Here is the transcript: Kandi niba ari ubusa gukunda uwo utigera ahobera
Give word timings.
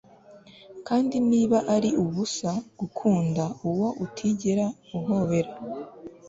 Kandi 0.87 1.15
niba 1.29 1.57
ari 1.75 1.89
ubusa 2.03 2.51
gukunda 2.79 3.43
uwo 3.69 3.87
utigera 4.05 4.65
ahobera 4.97 5.51